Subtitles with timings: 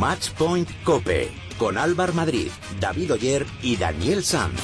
[0.00, 2.48] Matchpoint Cope con Álvar Madrid,
[2.80, 4.58] David Oyer y Daniel Sanz.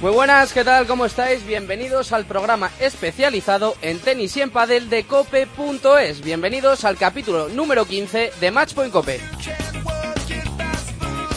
[0.00, 0.86] Muy buenas, ¿qué tal?
[0.86, 1.44] ¿Cómo estáis?
[1.44, 6.22] Bienvenidos al programa especializado en tenis y en padel de cope.es.
[6.22, 9.20] Bienvenidos al capítulo número 15 de Matchpoint Cope.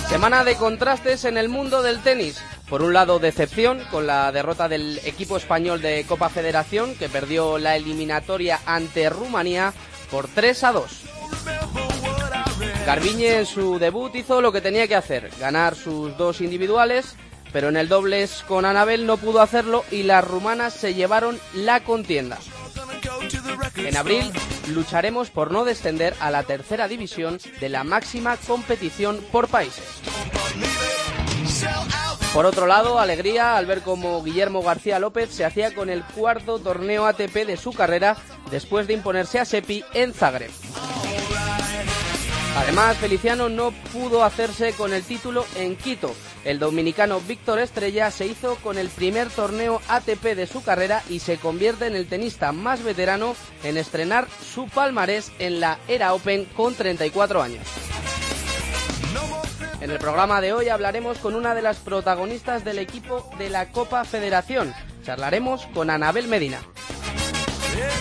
[0.07, 2.41] Semana de contrastes en el mundo del tenis.
[2.69, 7.57] Por un lado, decepción con la derrota del equipo español de Copa Federación, que perdió
[7.57, 9.73] la eliminatoria ante Rumanía
[10.09, 11.01] por 3 a 2.
[12.85, 17.15] Garbiñe en su debut hizo lo que tenía que hacer, ganar sus dos individuales
[17.55, 21.79] pero en el dobles con Anabel no pudo hacerlo y las rumanas se llevaron la
[21.85, 22.37] contienda.
[23.77, 24.29] En abril
[24.73, 29.85] lucharemos por no descender a la tercera división de la máxima competición por países.
[32.35, 36.59] Por otro lado, alegría al ver cómo Guillermo García López se hacía con el cuarto
[36.59, 38.17] torneo ATP de su carrera
[38.51, 40.51] después de imponerse a Sepi en Zagreb.
[42.57, 46.13] Además, Feliciano no pudo hacerse con el título en Quito.
[46.43, 51.19] El dominicano Víctor Estrella se hizo con el primer torneo ATP de su carrera y
[51.19, 56.43] se convierte en el tenista más veterano en estrenar su palmarés en la Era Open
[56.53, 57.65] con 34 años.
[59.85, 63.71] En el programa de hoy hablaremos con una de las protagonistas del equipo de la
[63.71, 64.73] Copa Federación.
[65.05, 66.59] Charlaremos con Anabel Medina.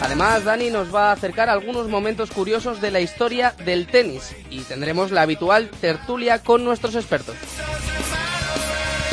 [0.00, 4.62] Además, Dani nos va a acercar algunos momentos curiosos de la historia del tenis y
[4.62, 7.36] tendremos la habitual tertulia con nuestros expertos.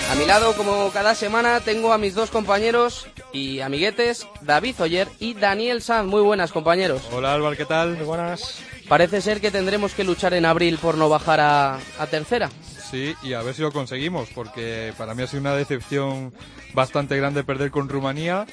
[0.10, 5.10] A mi lado, como cada semana, tengo a mis dos compañeros y amiguetes, David Oyer
[5.20, 6.08] y Daniel Sanz.
[6.08, 7.02] Muy buenas, compañeros.
[7.12, 7.98] Hola, Álvaro, ¿qué tal?
[7.98, 8.62] Muy buenas.
[8.92, 12.50] Parece ser que tendremos que luchar en abril por no bajar a, a tercera.
[12.92, 16.34] Sí, y a ver si lo conseguimos, porque para mí ha sido una decepción
[16.74, 18.46] bastante grande perder con Rumanía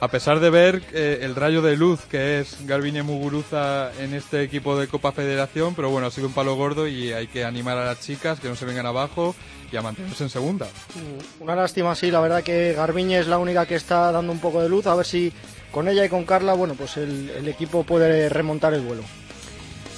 [0.00, 4.42] a pesar de ver eh, el rayo de luz que es Garbiñe Muguruza en este
[4.42, 7.76] equipo de Copa Federación, pero bueno, ha sido un palo gordo y hay que animar
[7.76, 9.34] a las chicas que no se vengan abajo
[9.70, 10.66] y a mantenerse en segunda.
[10.94, 14.40] Mm, una lástima, sí, la verdad que Garbiñe es la única que está dando un
[14.40, 15.30] poco de luz, a ver si
[15.70, 19.02] con ella y con Carla, bueno, pues el, el equipo puede remontar el vuelo.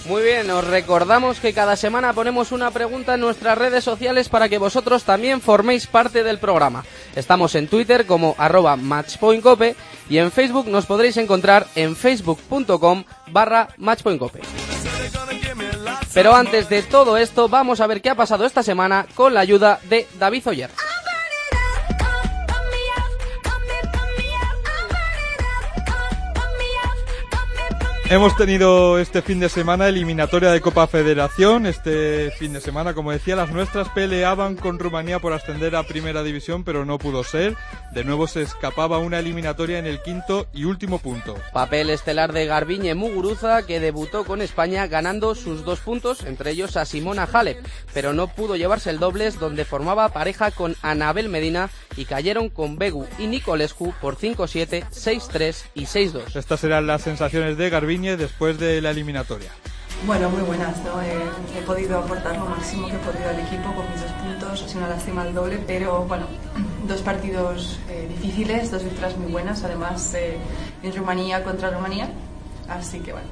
[0.06, 4.48] Muy bien, os recordamos que cada semana ponemos una pregunta en nuestras redes sociales para
[4.48, 6.84] que vosotros también forméis parte del programa.
[7.14, 9.76] Estamos en Twitter como arroba matchpointcope
[10.08, 14.40] y en Facebook nos podréis encontrar en facebook.com barra matchpointcope.
[16.14, 19.40] Pero antes de todo esto, vamos a ver qué ha pasado esta semana con la
[19.40, 20.87] ayuda de David Oyer.
[28.10, 31.66] Hemos tenido este fin de semana eliminatoria de Copa Federación.
[31.66, 36.22] Este fin de semana, como decía, las nuestras peleaban con Rumanía por ascender a Primera
[36.22, 37.54] División, pero no pudo ser.
[37.92, 41.36] De nuevo se escapaba una eliminatoria en el quinto y último punto.
[41.52, 46.78] Papel estelar de Garbiñe Muguruza, que debutó con España ganando sus dos puntos, entre ellos
[46.78, 51.68] a Simona Halep, pero no pudo llevarse el dobles donde formaba pareja con Anabel Medina
[51.98, 56.36] y cayeron con Begu y Nicolescu por 5-7, 6-3 y 6-2.
[56.36, 59.50] Estas eran las sensaciones de Garbiñe después de la eliminatoria?
[60.06, 60.76] Bueno, muy buenas.
[60.84, 61.02] ¿no?
[61.02, 64.62] he podido aportar lo máximo que he podido al equipo con mis dos puntos.
[64.62, 66.26] Ha sido una lástima el doble, pero bueno,
[66.86, 70.38] dos partidos eh, difíciles, dos victorias muy buenas, además eh,
[70.84, 72.10] en Rumanía contra Rumanía.
[72.68, 73.26] Así que bueno,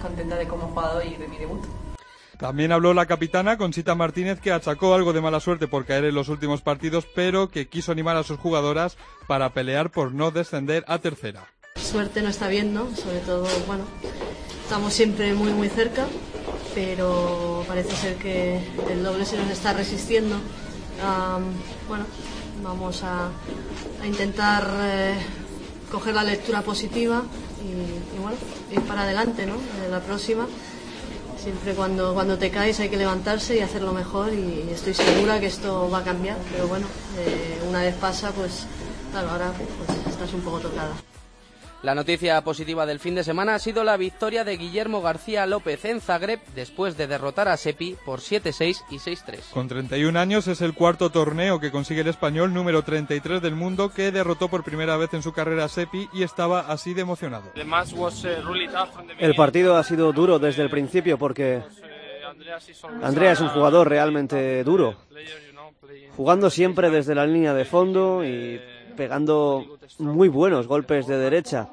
[0.00, 1.62] contenta de cómo he jugado y de mi debut.
[2.38, 6.14] También habló la capitana Conchita Martínez que achacó algo de mala suerte por caer en
[6.14, 10.84] los últimos partidos, pero que quiso animar a sus jugadoras para pelear por no descender
[10.86, 11.48] a tercera
[11.96, 13.84] suerte no está viendo, sobre todo, bueno,
[14.62, 16.04] estamos siempre muy muy cerca,
[16.74, 18.60] pero parece ser que
[18.90, 20.36] el doble se nos está resistiendo.
[21.88, 22.04] bueno,
[22.62, 23.30] vamos a,
[24.04, 25.14] intentar eh,
[25.90, 27.22] coger la lectura positiva
[27.62, 28.36] y, bueno,
[28.70, 29.54] ir para adelante, ¿no?
[29.90, 30.46] la próxima.
[31.46, 35.46] Siempre cuando, cuando te caes hay que levantarse y hacerlo mejor y estoy segura que
[35.46, 36.88] esto va a cambiar, pero bueno,
[37.18, 38.66] eh, una vez pasa, pues
[39.12, 40.90] claro, ahora pues, estás un poco tocada.
[41.86, 45.84] La noticia positiva del fin de semana ha sido la victoria de Guillermo García López
[45.84, 49.50] en Zagreb después de derrotar a Sepi por 7-6 y 6-3.
[49.52, 53.92] Con 31 años es el cuarto torneo que consigue el español número 33 del mundo
[53.94, 57.52] que derrotó por primera vez en su carrera a Sepi y estaba así de emocionado.
[59.20, 61.62] El partido ha sido duro desde el principio porque
[63.00, 64.96] Andrea es un jugador realmente duro,
[66.16, 68.60] jugando siempre desde la línea de fondo y
[68.96, 71.68] pegando muy buenos golpes de derecha.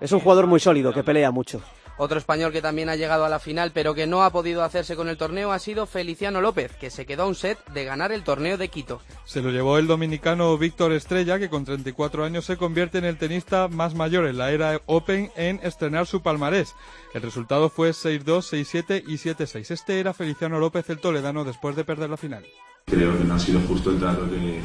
[0.00, 1.62] Es un jugador muy sólido que pelea mucho.
[2.02, 4.96] Otro español que también ha llegado a la final pero que no ha podido hacerse
[4.96, 8.10] con el torneo ha sido Feliciano López, que se quedó a un set de ganar
[8.10, 9.02] el torneo de Quito.
[9.26, 13.18] Se lo llevó el dominicano Víctor Estrella, que con 34 años se convierte en el
[13.18, 16.74] tenista más mayor en la era Open en estrenar su palmarés.
[17.12, 19.70] El resultado fue 6-2, 6-7 y 7-6.
[19.70, 22.46] Este era Feliciano López el toledano después de perder la final.
[22.86, 24.58] Creo que no ha sido justo el trato que,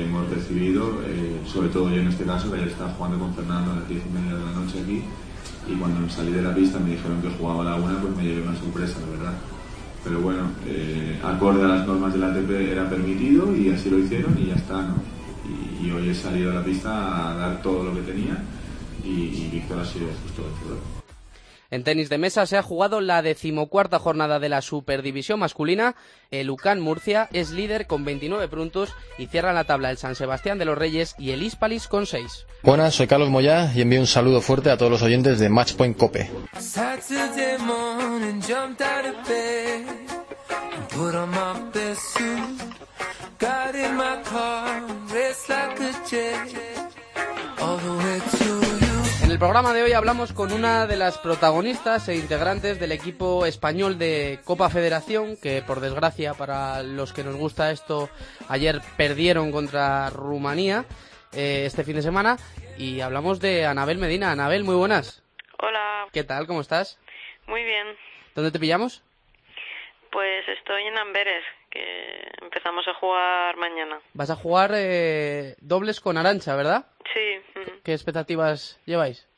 [0.00, 3.72] hemos recibido, eh, sobre todo yo en este caso, que ayer estaba jugando con Fernando
[3.72, 5.02] a las 10 y media de la noche aquí
[5.68, 8.24] y cuando salí de la pista me dijeron que jugaba a la una, pues me
[8.24, 9.38] llevé una sorpresa, la verdad.
[10.02, 14.36] Pero bueno, eh, acorde a las normas del ATP era permitido y así lo hicieron
[14.38, 14.96] y ya está, ¿no?
[15.80, 18.42] Y, hoy he salido a la pista a dar todo lo que tenía
[19.04, 21.01] y, y Víctor ha sido justo vencedor.
[21.72, 25.96] En tenis de mesa se ha jugado la decimocuarta jornada de la Superdivisión masculina.
[26.30, 30.58] El UCAN Murcia es líder con 29 puntos y cierra la tabla el San Sebastián
[30.58, 32.46] de los Reyes y el Hispalis con 6.
[32.62, 35.96] Buenas, soy Carlos Moyá y envío un saludo fuerte a todos los oyentes de Matchpoint
[35.96, 36.30] Cope.
[49.42, 54.38] Programa de hoy hablamos con una de las protagonistas e integrantes del equipo español de
[54.44, 58.08] Copa Federación, que por desgracia para los que nos gusta esto,
[58.48, 60.84] ayer perdieron contra Rumanía
[61.32, 62.36] eh, este fin de semana.
[62.78, 64.30] Y hablamos de Anabel Medina.
[64.30, 65.24] Anabel, muy buenas.
[65.58, 66.06] Hola.
[66.12, 66.46] ¿Qué tal?
[66.46, 67.00] ¿Cómo estás?
[67.48, 67.88] Muy bien.
[68.36, 69.02] ¿Dónde te pillamos?
[70.12, 73.98] Pues estoy en Amberes, que empezamos a jugar mañana.
[74.14, 76.86] Vas a jugar eh, dobles con Arancha, ¿verdad?
[77.12, 77.62] Sí.
[77.82, 79.31] ¿Qué expectativas lleváis?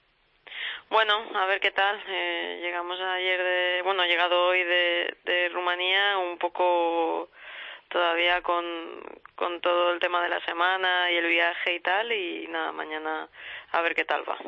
[0.94, 2.00] Bueno, a ver qué tal.
[2.06, 7.30] Eh, llegamos ayer de, bueno, llegado hoy de, de Rumanía un poco
[7.90, 8.64] todavía con,
[9.34, 13.28] con todo el tema de la semana y el viaje y tal y nada, mañana
[13.72, 14.38] a ver qué tal va.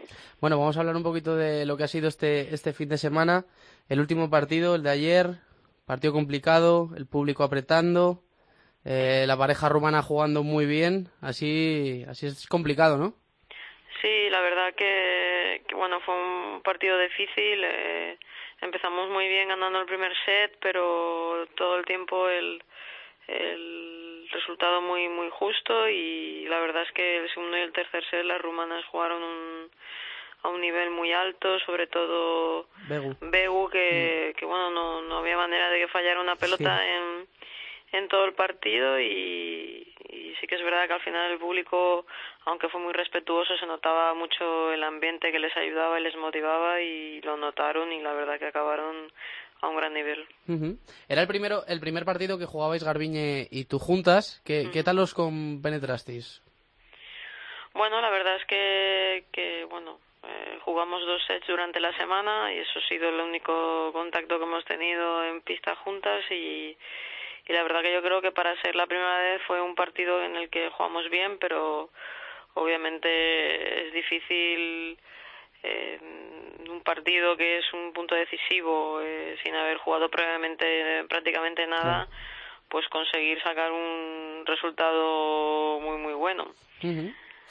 [0.40, 2.98] Bueno, vamos a hablar un poquito de lo que ha sido este, este fin de
[2.98, 3.44] semana.
[3.88, 5.26] El último partido, el de ayer,
[5.84, 8.22] partido complicado, el público apretando,
[8.84, 13.25] eh, la pareja rumana jugando muy bien, así, así es complicado, ¿no?
[14.00, 17.62] Sí, la verdad que, bueno, fue un partido difícil.
[17.64, 18.18] Eh,
[18.60, 22.62] empezamos muy bien ganando el primer set, pero todo el tiempo el,
[23.28, 28.04] el resultado muy muy justo y la verdad es que el segundo y el tercer
[28.10, 29.70] set las rumanas jugaron un,
[30.42, 32.68] a un nivel muy alto, sobre todo
[33.20, 34.38] Begu, que, mm.
[34.38, 37.26] que bueno, no, no había manera de que fallara una pelota en,
[37.92, 42.06] en todo el partido y, y sí que es verdad que al final el público,
[42.44, 46.80] aunque fue muy respetuoso, se notaba mucho el ambiente que les ayudaba y les motivaba
[46.80, 49.12] y lo notaron y la verdad que acabaron
[49.60, 50.26] a un gran nivel.
[51.08, 54.42] Era el primero, el primer partido que jugabais Garbiñe y tú juntas.
[54.44, 56.42] ¿Qué, ¿qué tal os compenetrasteis?
[57.74, 62.58] Bueno, la verdad es que, que bueno, eh, jugamos dos sets durante la semana y
[62.58, 66.76] eso ha sido el único contacto que hemos tenido en pista juntas y,
[67.48, 70.22] y la verdad que yo creo que para ser la primera vez fue un partido
[70.22, 71.90] en el que jugamos bien, pero
[72.54, 74.98] obviamente es difícil
[75.62, 75.98] eh,
[76.68, 82.08] un partido que es un punto decisivo eh, sin haber jugado previamente prácticamente nada
[82.68, 86.52] pues conseguir sacar un resultado muy muy bueno.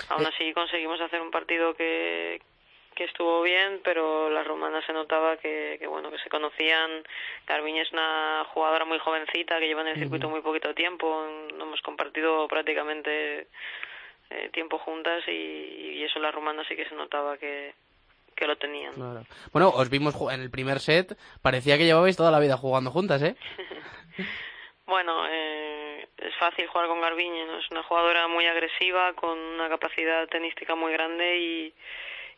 [0.10, 2.42] Aún así conseguimos hacer un partido que
[2.96, 7.04] que estuvo bien, pero las romanas se notaba que, que bueno que se conocían.
[7.46, 11.28] Garbiñe es una jugadora muy jovencita que lleva en el circuito muy poquito tiempo.
[11.56, 13.48] No hemos compartido prácticamente
[14.30, 17.74] eh, tiempo juntas y, y, eso las romanas sí que se notaba que,
[18.36, 18.94] que lo tenían.
[19.52, 23.22] Bueno, os vimos en el primer set, parecía que llevabais toda la vida jugando juntas,
[23.22, 23.36] ¿eh?
[24.88, 27.60] bueno, eh, es fácil jugar con Garbiñe, ¿no?
[27.60, 31.74] Es una jugadora muy agresiva, con una capacidad tenística muy grande y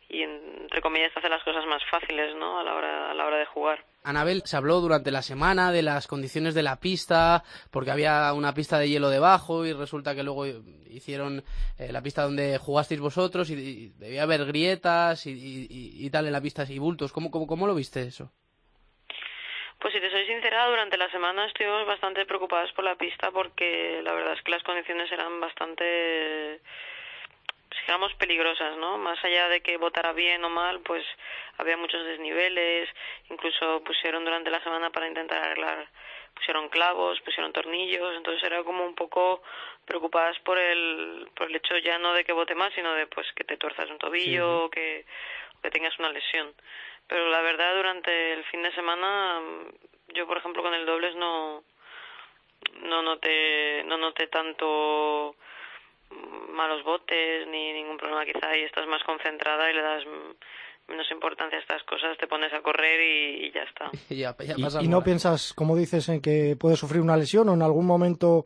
[0.09, 2.59] y entre comillas hace las cosas más fáciles ¿no?
[2.59, 3.83] a la hora a la hora de jugar.
[4.03, 8.53] Anabel, se habló durante la semana de las condiciones de la pista, porque había una
[8.53, 10.45] pista de hielo debajo y resulta que luego
[10.89, 11.43] hicieron
[11.77, 16.41] eh, la pista donde jugasteis vosotros y, debía haber grietas y, y, tal en la
[16.41, 17.11] pista y bultos.
[17.11, 18.31] ¿Cómo, cómo, ¿Cómo lo viste eso?
[19.79, 24.01] Pues si te soy sincera, durante la semana estuvimos bastante preocupadas por la pista porque
[24.03, 26.61] la verdad es que las condiciones eran bastante
[27.81, 28.97] digamos, peligrosas, ¿no?
[28.97, 31.03] Más allá de que votara bien o mal, pues
[31.57, 32.89] había muchos desniveles,
[33.29, 35.87] incluso pusieron durante la semana para intentar arreglar,
[36.35, 39.41] pusieron clavos, pusieron tornillos, entonces era como un poco
[39.85, 43.27] preocupadas por el, por el hecho ya no de que vote mal, sino de pues
[43.33, 45.05] que te tuerzas un tobillo o que,
[45.61, 46.53] que tengas una lesión.
[47.07, 49.41] Pero la verdad, durante el fin de semana,
[50.09, 51.63] yo por ejemplo con el dobles no,
[52.81, 55.35] no noté, no noté tanto
[56.57, 60.03] malos botes ni ningún problema quizá y estás más concentrada y le das
[60.87, 63.91] menos importancia a estas cosas, te pones a correr y, ya está.
[64.81, 68.45] y, no piensas, como dices, en que puedes sufrir una lesión o en algún momento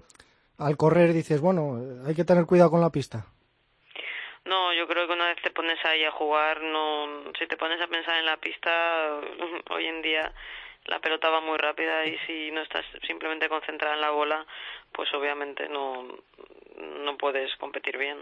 [0.58, 3.26] al correr dices, bueno, hay que tener cuidado con la pista.
[4.46, 7.80] No, yo creo que una vez te pones ahí a jugar, no, si te pones
[7.80, 9.20] a pensar en la pista,
[9.70, 10.34] hoy en día
[10.86, 14.46] la pelota va muy rápida y si no estás simplemente concentrada en la bola,
[14.92, 16.08] pues obviamente no,
[17.04, 18.18] no puedes competir bien.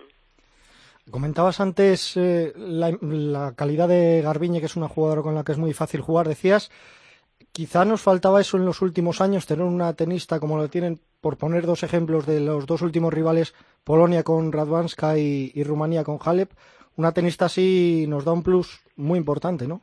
[1.09, 5.57] Comentabas antes eh, la, calidad de Garbiñe, que es una jugadora con la que es
[5.57, 6.27] muy fácil jugar.
[6.27, 6.71] Decías,
[7.51, 11.37] quizá nos faltaba eso en los últimos años, tener una tenista como lo tienen, por
[11.37, 16.19] poner dos ejemplos de los dos últimos rivales, Polonia con Radwanska y, y Rumanía con
[16.23, 16.51] Halep.
[16.95, 19.81] Una tenista así nos da un plus muy importante, ¿no?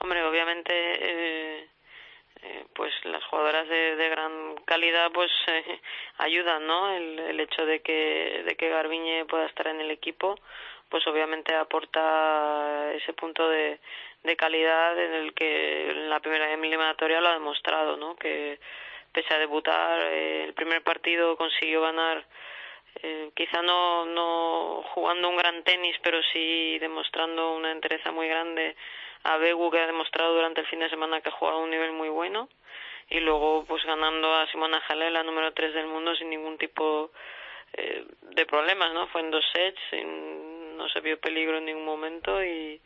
[0.00, 1.68] Hombre, obviamente
[2.78, 5.80] pues las jugadoras de, de gran calidad pues eh,
[6.18, 10.38] ayudan no el, el, hecho de que de que Garbiñe pueda estar en el equipo
[10.88, 13.80] pues obviamente aporta ese punto de,
[14.22, 18.60] de calidad en el que en la primera eliminatoria lo ha demostrado no que
[19.12, 22.24] pese a debutar eh, el primer partido consiguió ganar
[23.02, 28.76] eh, quizá no no jugando un gran tenis pero sí demostrando una entereza muy grande
[29.24, 31.70] a Begu que ha demostrado durante el fin de semana que ha jugado a un
[31.70, 32.48] nivel muy bueno
[33.10, 37.10] y luego pues ganando a Simona Halep la número 3 del mundo sin ningún tipo
[37.74, 39.80] eh, de problemas no fue en dos sets
[40.76, 42.80] no se vio peligro en ningún momento y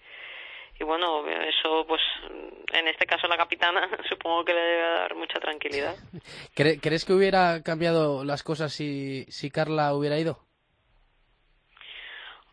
[0.79, 2.01] y bueno eso pues
[2.73, 5.95] en este caso la capitana supongo que le debe dar mucha tranquilidad
[6.55, 10.39] crees que hubiera cambiado las cosas si si Carla hubiera ido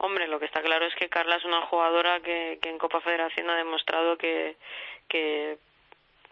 [0.02, 3.02] Hombre, lo que está claro es que Carla es una jugadora que, que en Copa
[3.02, 4.56] Federación ha demostrado que,
[5.10, 5.58] que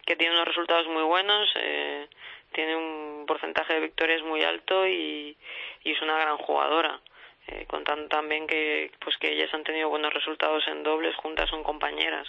[0.07, 2.07] que tiene unos resultados muy buenos, eh,
[2.53, 5.37] tiene un porcentaje de victorias muy alto y,
[5.83, 7.01] y es una gran jugadora.
[7.47, 11.63] Eh, contando también que pues que ellas han tenido buenos resultados en dobles juntas son
[11.63, 12.27] compañeras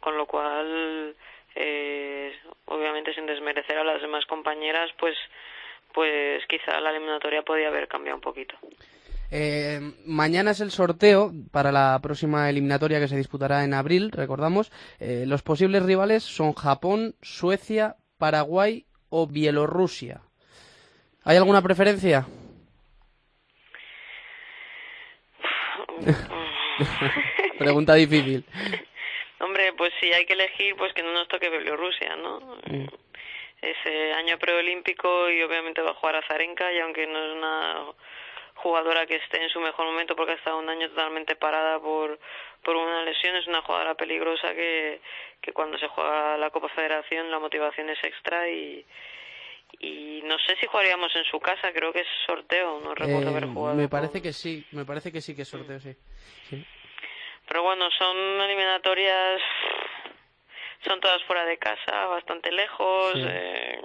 [0.00, 1.16] con lo cual
[1.54, 5.16] eh, obviamente sin desmerecer a las demás compañeras pues
[5.94, 8.54] pues quizá la eliminatoria podía haber cambiado un poquito
[9.30, 14.72] eh, mañana es el sorteo para la próxima eliminatoria que se disputará en abril, recordamos.
[14.98, 20.22] Eh, los posibles rivales son Japón, Suecia, Paraguay o Bielorrusia.
[21.22, 22.26] ¿Hay alguna preferencia?
[27.58, 28.44] Pregunta difícil.
[29.40, 32.40] Hombre, pues si hay que elegir, pues que no nos toque Bielorrusia, ¿no?
[32.66, 32.86] Mm.
[33.62, 37.84] Ese año preolímpico y obviamente va a jugar a Zarenka y aunque no es una
[38.54, 42.18] jugadora que esté en su mejor momento porque ha estado un año totalmente parada por,
[42.62, 43.36] por una lesión.
[43.36, 45.00] Es una jugadora peligrosa que,
[45.40, 48.84] que cuando se juega la Copa Federación la motivación es extra y,
[49.80, 53.44] y no sé si jugaríamos en su casa, creo que es sorteo, no recuerdo haber
[53.44, 53.76] eh, jugado.
[53.76, 55.96] Me parece que sí, me parece que sí que es sorteo, sí.
[57.48, 59.40] Pero bueno, son eliminatorias,
[60.86, 63.14] son todas fuera de casa, bastante lejos.
[63.16, 63.80] Eh,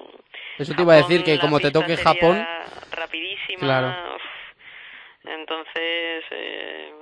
[0.57, 2.45] Eso te iba a decir que como te toque Japón,
[2.91, 3.61] rapidísima.
[3.61, 4.17] Claro.
[5.23, 6.93] Entonces, eh,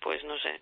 [0.00, 0.60] pues no sé,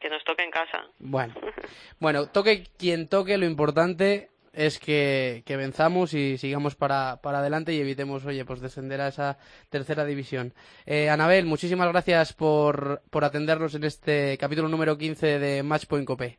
[0.00, 0.86] que nos toque en casa.
[1.00, 1.34] Bueno,
[1.98, 7.72] bueno, toque quien toque, lo importante es que, que venzamos y sigamos para, para adelante
[7.72, 9.38] y evitemos, oye, pues descender a esa
[9.70, 10.54] tercera división.
[10.86, 16.38] Eh, Anabel, muchísimas gracias por, por atendernos en este capítulo número 15 de Matchpoint Copé.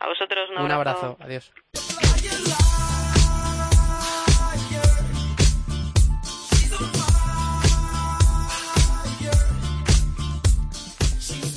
[0.00, 0.66] A vosotros un abrazo.
[0.66, 1.52] Un abrazo, adiós.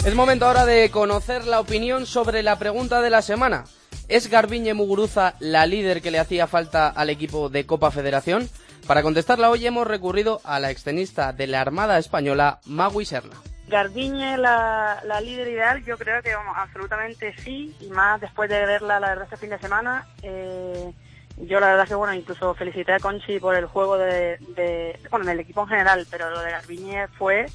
[0.05, 3.65] Es momento ahora de conocer la opinión sobre la pregunta de la semana.
[4.10, 8.50] ¿Es Garbiñe Muguruza la líder que le hacía falta al equipo de Copa Federación?
[8.88, 13.36] Para contestarla hoy hemos recurrido a la extenista de la Armada Española, Magui Serna.
[13.68, 19.10] Garbiñe la, líder ideal, yo creo que absolutamente sí, y más después de verla la
[19.10, 20.08] verdad este fin de semana.
[20.24, 20.92] Eh,
[21.38, 25.28] yo la verdad que bueno, incluso felicité a Conchi por el juego de, de bueno,
[25.28, 27.46] del equipo en general, pero lo de Garbiñe fue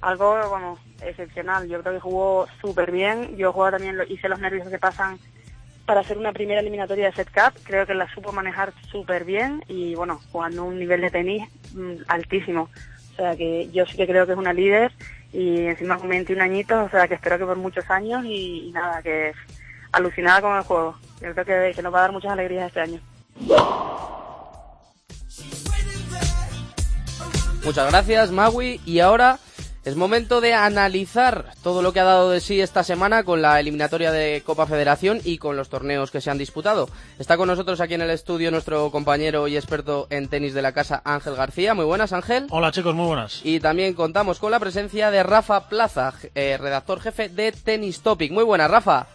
[0.00, 1.68] algo bueno, excepcional.
[1.68, 3.36] Yo creo que jugó súper bien.
[3.36, 5.18] Yo jugaba también, hice los nervios que pasan
[5.86, 7.58] para hacer una primera eliminatoria de Set Cup.
[7.64, 12.02] Creo que la supo manejar súper bien y bueno, jugando un nivel de tenis mm,
[12.08, 12.68] altísimo.
[13.12, 14.92] O sea que yo sí que creo que es una líder
[15.32, 19.02] y encima con 21 añitos, o sea que espero que por muchos años y, nada,
[19.02, 19.36] que es
[19.92, 20.96] alucinada con el juego.
[21.20, 23.00] Yo creo que, que nos va a dar muchas alegrías este año.
[27.64, 28.80] Muchas gracias, Magui.
[28.84, 29.38] Y ahora
[29.84, 33.58] Es momento de analizar todo lo que ha dado de sí esta semana con la
[33.58, 36.88] eliminatoria de Copa Federación y con los torneos que se han disputado.
[37.18, 40.70] Está con nosotros aquí en el estudio nuestro compañero y experto en tenis de la
[40.70, 41.74] casa, Ángel García.
[41.74, 42.46] Muy buenas, Ángel.
[42.50, 43.40] Hola, chicos, muy buenas.
[43.42, 48.30] Y también contamos con la presencia de Rafa Plaza, eh, redactor jefe de Tennis Topic.
[48.30, 49.08] Muy buenas, Rafa.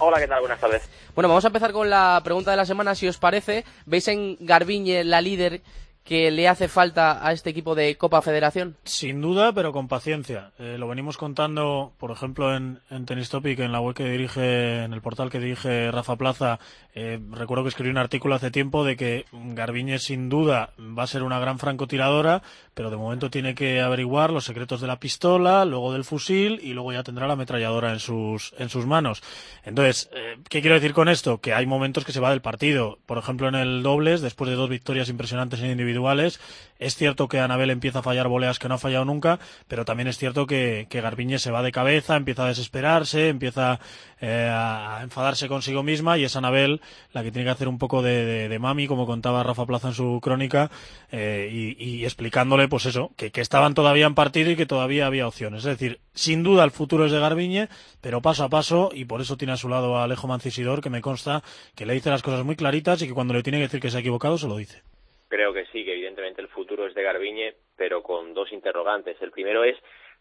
[0.00, 0.40] Hola, ¿qué tal?
[0.40, 0.82] Buenas tardes.
[1.14, 3.64] Bueno, vamos a empezar con la pregunta de la semana, si os parece.
[3.86, 5.62] ¿Veis en Garbiñe la líder
[6.04, 8.76] que le hace falta a este equipo de Copa Federación?
[8.84, 10.52] Sin duda, pero con paciencia.
[10.58, 14.82] Eh, lo venimos contando, por ejemplo, en, en Tennis Topic, en la web que dirige,
[14.82, 16.58] en el portal que dirige Rafa Plaza.
[16.94, 21.06] Eh, recuerdo que escribí un artículo hace tiempo de que Garbiñe sin duda va a
[21.06, 22.42] ser una gran francotiradora,
[22.74, 26.72] pero de momento tiene que averiguar los secretos de la pistola, luego del fusil y
[26.72, 29.22] luego ya tendrá la ametralladora en sus, en sus manos.
[29.64, 31.40] Entonces, eh, ¿qué quiero decir con esto?
[31.40, 32.98] Que hay momentos que se va del partido.
[33.06, 36.40] Por ejemplo, en el dobles, después de dos victorias impresionantes en individuales,
[36.80, 40.08] es cierto que Anabel empieza a fallar voleas que no ha fallado nunca, pero también
[40.08, 43.80] es cierto que, que Garbiñe se va de cabeza, empieza a desesperarse, empieza
[44.20, 46.80] eh, a enfadarse consigo misma y es Anabel
[47.12, 50.20] la que tiene que hacer un poco de, mami, como contaba Rafa Plaza en su
[50.22, 50.70] crónica,
[51.12, 55.06] eh, y, y, explicándole, pues eso, que, que, estaban todavía en partido y que todavía
[55.06, 55.66] había opciones.
[55.66, 57.68] Es decir, sin duda el futuro es de Garbiñe,
[58.00, 60.88] pero paso a paso, y por eso tiene a su lado a Alejo Mancisidor, que
[60.88, 61.42] me consta
[61.74, 63.90] que le dice las cosas muy claritas y que cuando le tiene que decir que
[63.90, 64.82] se ha equivocado, se lo dice.
[65.30, 69.16] Creo que sí, que evidentemente el futuro es de Garbiñe, pero con dos interrogantes.
[69.22, 69.76] El primero es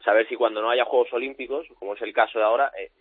[0.06, 2.92] saber si cuando no haya Juegos Olímpicos, como es el caso de ahora, eh,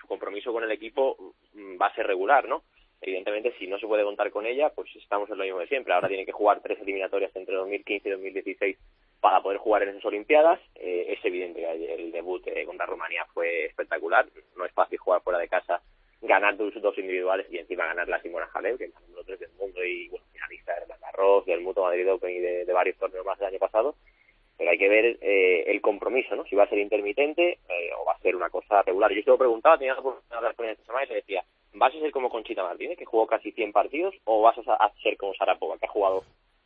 [0.00, 1.34] su compromiso con el equipo
[1.78, 2.62] va a ser regular, ¿no?
[3.02, 5.92] Evidentemente, si no se puede contar con ella, pues estamos en lo mismo de siempre.
[5.92, 8.78] Ahora tiene que jugar tres eliminatorias entre 2015 y 2016
[9.20, 10.58] para poder jugar en esas Olimpiadas.
[10.74, 14.26] Eh, es evidente que el debut eh, contra Rumanía fue espectacular.
[14.56, 15.82] No es fácil jugar fuera de casa,
[16.20, 19.40] ganar tus dos individuales y encima ganar la Simona Halep, que es la número 3
[19.40, 22.96] del mundo y bueno, finalista de Roland Garros, del Mutuo Madrid Open y de, varios
[22.96, 23.94] torneos más del año pasado.
[24.56, 26.44] Pero hay que ver eh, el compromiso, ¿no?
[26.46, 29.12] Si va a ser intermitente eh, o va a ser una cosa regular.
[29.12, 31.44] Yo se lo preguntaba, tenía la oportunidad de esta semana y le decía,
[31.74, 35.16] ¿vas a ser como Conchita Martínez, que jugó casi 100 partidos, o vas a ser
[35.16, 36.24] como Sarapova, que ha jugado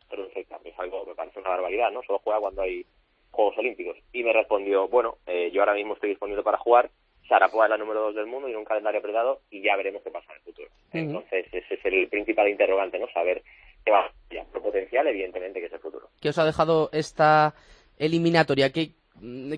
[0.09, 0.71] perfectamente?
[0.71, 2.03] Es algo me parece una barbaridad, ¿no?
[2.03, 2.87] Solo juega cuando hay
[3.31, 3.99] Juegos Olímpicos.
[4.13, 6.91] Y me respondió, bueno, eh, yo ahora mismo estoy disponible para jugar,
[7.33, 10.11] Sarapova es la número 2 del mundo y un calendario apretado y ya veremos qué
[10.11, 10.69] pasa en el futuro.
[10.69, 11.01] Uh -huh.
[11.01, 13.09] Entonces, ese es el principal interrogante, ¿no?
[13.09, 13.43] Saber
[13.83, 14.13] qué va a.
[14.53, 16.09] Por potencial, evidentemente, que es el futuro.
[16.21, 17.55] ¿Qué os ha dejado esta
[17.99, 18.71] eliminatoria?
[18.71, 18.91] ¿Qué,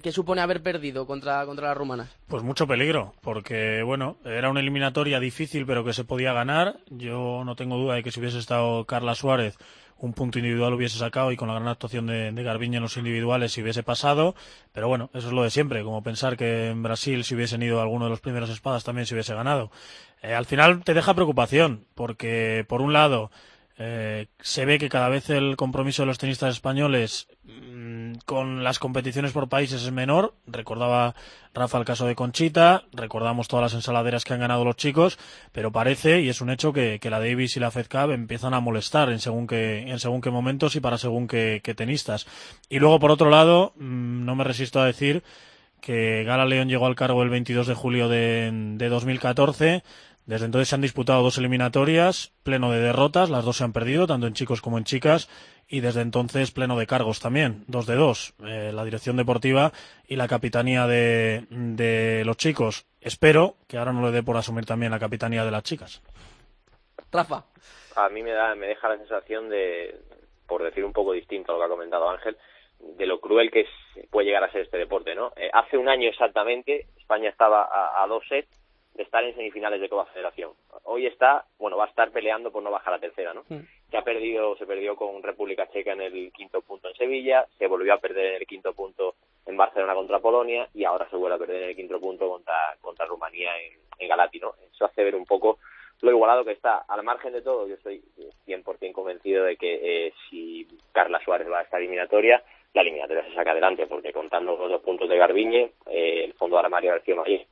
[0.03, 2.15] ¿Qué supone haber perdido contra, contra las rumanas?
[2.29, 6.77] Pues mucho peligro, porque bueno, era una eliminatoria difícil, pero que se podía ganar.
[6.91, 9.57] Yo no tengo duda de que si hubiese estado Carla Suárez,
[9.99, 13.53] un punto individual hubiese sacado y con la gran actuación de, de en los individuales
[13.53, 14.35] si hubiese pasado.
[14.73, 17.81] Pero bueno, eso es lo de siempre, como pensar que en Brasil, si hubiesen ido
[17.81, 19.71] alguno de los primeros espadas, también se hubiese ganado.
[20.23, 23.31] Eh, al final te deja preocupación, porque por un lado,
[23.77, 28.79] eh, se ve que cada vez el compromiso de los tenistas españoles mmm, con las
[28.79, 30.35] competiciones por países es menor.
[30.47, 31.15] Recordaba
[31.53, 35.19] Rafa el caso de Conchita, recordamos todas las ensaladeras que han ganado los chicos,
[35.51, 38.61] pero parece, y es un hecho, que, la Davis y la Fed Cup empiezan a
[38.61, 42.27] molestar en según qué, en según qué momentos y para según qué, tenistas.
[42.69, 45.25] Y luego, por otro lado, mmm, no me resisto a decir
[45.81, 49.83] que Gala León llegó al cargo el 22 de julio de, de 2014
[50.27, 54.07] desde entonces se han disputado dos eliminatorias, pleno de derrotas, las dos se han perdido,
[54.07, 55.29] tanto en chicos como en chicas,
[55.69, 59.73] y desde entonces pleno de cargos también, dos de dos, eh, la dirección deportiva
[60.09, 62.87] y la capitanía de, de los chicos.
[63.01, 66.03] Espero que ahora no le dé por asumir también la capitanía de las chicas.
[67.13, 67.45] Rafa.
[67.97, 69.95] A mí me, da, me deja la sensación de,
[70.47, 72.37] por decir un poco distinto a lo que ha comentado Ángel,
[72.81, 75.33] de lo cruel que es, puede llegar a ser este deporte, ¿no?
[75.37, 78.49] Eh, hace un año exactamente, España estaba a, a dos sets
[78.95, 80.53] de estar en semifinales de Copa Federación.
[80.85, 83.45] Hoy está, bueno, va a estar peleando por no bajar a tercera, ¿no?
[83.49, 83.61] Mm.
[83.91, 87.67] Se ha perdido, se perdió con República Checa en el quinto punto en Sevilla, se
[87.67, 91.37] volvió a perder en el quinto punto en Barcelona contra Polonia y ahora se vuelve
[91.37, 94.55] a perder en el quinto punto contra, contra Rumanía en, en Galati, ¿no?
[94.73, 95.59] Eso hace ver un poco
[96.01, 96.85] lo igualado que está.
[96.89, 98.03] Al margen de todo, yo estoy
[98.47, 102.43] 100% convencido de que eh, si Carla Suárez va a esta eliminatoria,
[102.75, 106.57] la eliminatoria se saca adelante, porque contando los dos puntos de Garbiñe, eh, el fondo
[106.57, 107.47] de armario García Mayer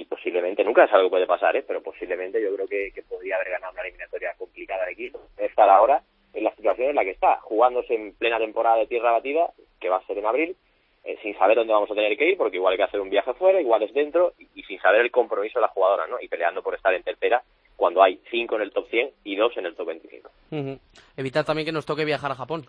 [0.00, 1.64] y posiblemente, nunca es algo que puede pasar, ¿eh?
[1.66, 5.20] pero posiblemente yo creo que, podría haber ganado una eliminatoria complicada de equipo.
[5.36, 9.12] Estar ahora en la situación en la que está, jugándose en plena temporada de tierra
[9.12, 10.56] batida, que va a ser en abril,
[11.04, 13.10] eh, sin saber dónde vamos a tener que ir, porque igual hay que hacer un
[13.10, 16.16] viaje fuera, igual es dentro, y, sin saber el compromiso de la jugadora, ¿no?
[16.20, 17.42] Y peleando por estar en tercera
[17.76, 20.30] cuando hay cinco en el top 100 y dos en el top 25.
[20.50, 20.78] Uh -huh.
[21.16, 22.66] Evitar también que nos toque viajar a Japón.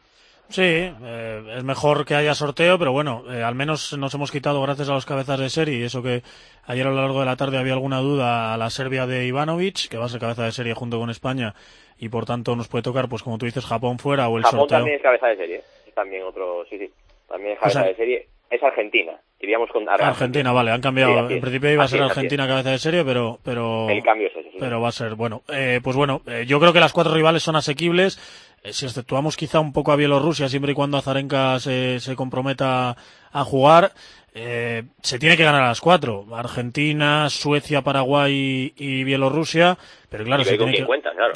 [0.52, 4.62] Sí, eh, es mejor que haya sorteo, pero bueno, eh, al menos nos hemos quitado
[4.62, 6.24] gracias a los cabezas de serie y eso que
[6.66, 9.88] ayer a lo largo de la tarde había alguna duda a la Serbia de Ivanovic,
[9.88, 11.54] que va a ser cabeza de serie junto con España
[11.98, 14.62] y por tanto nos puede tocar, pues como tú dices, Japón fuera o el Japón
[14.62, 14.78] sorteo.
[14.80, 16.92] también es cabeza de serie, es también otro, sí, sí,
[17.30, 19.14] también es cabeza o sea, de serie, es Argentina.
[19.40, 21.30] iríamos con Argentina, vale, han cambiado.
[21.30, 24.58] en principio iba a ser Argentina cabeza de serie, pero pero el cambio es ese,
[24.60, 25.44] pero va a ser bueno.
[25.48, 28.20] Eh, pues bueno, eh, yo creo que las cuatro rivales son asequibles.
[28.64, 32.96] Eh, si exceptuamos quizá un poco a Bielorrusia, siempre y cuando Azarenka se, se comprometa
[33.32, 33.94] a jugar,
[34.34, 36.26] eh, se tiene que ganar a las cuatro.
[36.34, 39.78] Argentina, Suecia, Paraguay y, Bielorrusia.
[40.10, 40.88] Pero claro, se tiene que,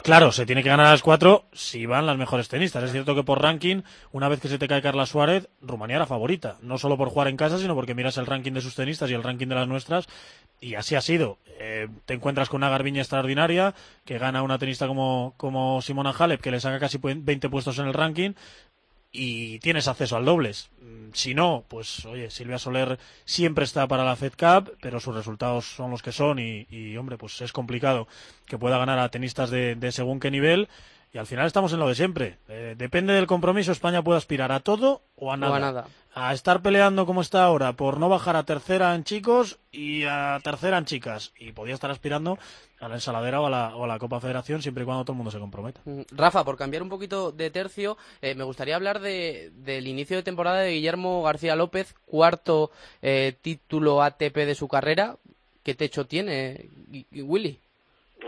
[0.04, 0.32] claro.
[0.32, 2.84] se tiene que ganar a las cuatro si van las mejores tenistas.
[2.84, 3.82] Es cierto que por ranking,
[4.12, 6.58] una vez que se te cae Carla Suárez, Rumanía era favorita.
[6.62, 9.14] No solo por jugar en casa, sino porque miras el ranking de sus tenistas y
[9.14, 10.08] el ranking de las nuestras.
[10.60, 11.38] Y así ha sido.
[11.60, 13.74] Eh, te encuentras con una Garbiña extraordinaria
[14.06, 17.88] que gana una tenista como, como Simona Halep, que le saca casi 20 puestos en
[17.88, 18.34] el ranking
[19.16, 20.70] y tienes acceso al dobles.
[20.82, 25.16] Mm, si no, pues oye, Silvia Soler siempre está para la Fed Cup, pero sus
[25.16, 28.08] resultados son los que son y, hombre, pues es complicado
[28.46, 30.68] que pueda ganar a tenistas de, según qué nivel.
[31.16, 32.40] Y al final estamos en lo de siempre.
[32.50, 35.56] Eh, depende del compromiso, España puede aspirar a todo o a nada.
[35.56, 35.88] a nada.
[36.14, 40.42] A estar peleando como está ahora por no bajar a tercera en chicos y a
[40.44, 41.32] tercera en chicas.
[41.40, 42.38] Y podía estar aspirando
[42.82, 45.18] a la ensaladera o a la, o la Copa Federación siempre y cuando todo el
[45.20, 45.80] mundo se comprometa.
[45.86, 50.18] Mm, Rafa, por cambiar un poquito de tercio, eh, me gustaría hablar de, del inicio
[50.18, 55.16] de temporada de Guillermo García López, cuarto eh, título ATP de su carrera.
[55.64, 56.70] ¿Qué techo tiene,
[57.14, 57.62] Willy?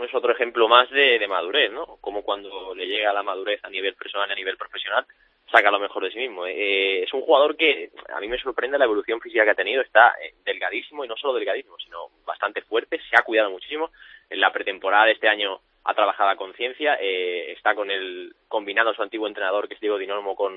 [0.04, 1.98] Es otro ejemplo más de, de madurez, ¿no?
[2.00, 5.06] Como cuando le llega la madurez a nivel personal y a nivel profesional,
[5.50, 6.46] saca lo mejor de sí mismo.
[6.46, 9.82] Eh, es un jugador que a mí me sorprende la evolución física que ha tenido.
[9.82, 13.00] Está delgadísimo y no solo delgadísimo, sino bastante fuerte.
[13.10, 13.90] Se ha cuidado muchísimo
[14.30, 18.92] en la pretemporada de este año ha trabajado a conciencia, eh, está con el combinado
[18.92, 20.52] su antiguo entrenador que es Diego Dinolmo con,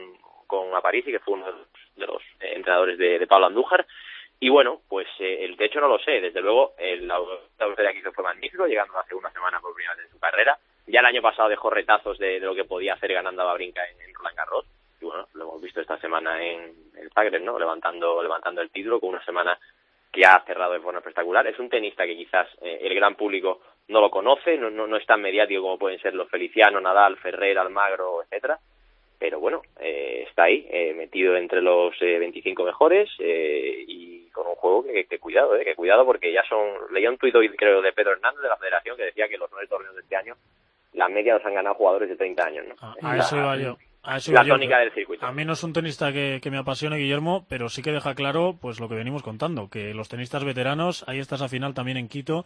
[0.45, 1.45] con Aparici, que fue uno
[1.95, 3.88] de los, eh, entrenadores de, Pablo Andújar.
[4.43, 7.19] Y bueno, pues eh, el techo no lo sé, desde luego el la
[7.60, 10.58] de aquí fue magnífico, llegando hace una semana por primera vez en su carrera.
[10.88, 14.01] Ya el año pasado dejó retazos de, lo que podía hacer ganando a Babrinka en,
[14.01, 14.65] en Roland Garros.
[14.99, 17.60] Y bueno, lo hemos visto esta semana en el Zagreb, ¿no?
[17.60, 19.60] Levantando, levantando el título con una semana
[20.12, 21.45] que ha cerrado de forma espectacular.
[21.45, 24.97] Es un tenista que quizás eh, el gran público no lo conoce, no, no, no,
[24.97, 28.58] es tan mediático como pueden ser los Feliciano, Nadal, Ferrer, Almagro, etcétera.
[29.22, 34.84] Pero bueno, eh, está ahí, eh, metido entre los 25 mejores y con un juego
[34.84, 38.14] que, que cuidado, que cuidado porque ya son, leía un tuit hoy creo de Pedro
[38.14, 40.36] Hernández de la Federación que decía que los nueve torneos de este año
[40.94, 42.66] la media los han ganado jugadores de 30 años.
[42.68, 42.76] ¿no?
[43.08, 43.78] A, eso iba yo.
[44.04, 45.24] A la tónica del circuito.
[45.28, 48.58] A mí no es un tenista que, me apasione, Guillermo, pero sí que deja claro
[48.60, 52.08] pues lo que venimos contando, que los tenistas veteranos, ahí está esa final también en
[52.08, 52.44] Quito,